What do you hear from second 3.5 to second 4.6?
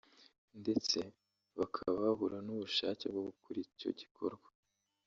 icyo gikorwa